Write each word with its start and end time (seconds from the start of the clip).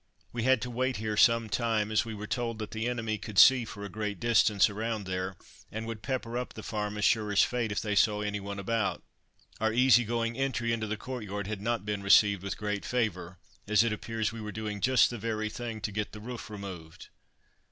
We 0.33 0.41
had 0.41 0.63
to 0.63 0.71
wait 0.71 0.97
here 0.97 1.15
some 1.15 1.47
time, 1.47 1.91
as 1.91 2.05
we 2.05 2.15
were 2.15 2.25
told 2.25 2.57
that 2.57 2.71
the 2.71 2.87
enemy 2.87 3.19
could 3.19 3.37
see 3.37 3.65
for 3.65 3.83
a 3.85 3.87
great 3.89 4.19
distance 4.19 4.67
around 4.67 5.03
there, 5.05 5.35
and 5.71 5.85
would 5.85 6.01
pepper 6.01 6.39
up 6.39 6.55
the 6.55 6.63
farm 6.63 6.97
as 6.97 7.05
sure 7.05 7.31
as 7.31 7.43
fate 7.43 7.71
if 7.71 7.79
they 7.81 7.93
saw 7.93 8.21
anyone 8.21 8.57
about. 8.57 9.03
Our 9.59 9.71
easy 9.71 10.03
going 10.03 10.35
entry 10.39 10.73
into 10.73 10.87
the 10.87 10.97
courtyard 10.97 11.45
had 11.45 11.61
not 11.61 11.85
been 11.85 12.01
received 12.01 12.41
with 12.41 12.57
great 12.57 12.83
favour, 12.83 13.37
as 13.67 13.83
it 13.83 13.93
appeared 13.93 14.31
we 14.31 14.41
were 14.41 14.51
doing 14.51 14.81
just 14.81 15.11
the 15.11 15.19
very 15.19 15.49
thing 15.51 15.81
to 15.81 15.91
get 15.91 16.13
the 16.13 16.19
roof 16.19 16.49
removed. 16.49 17.09